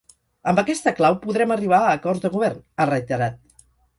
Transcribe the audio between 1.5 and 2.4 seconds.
arribar a acords de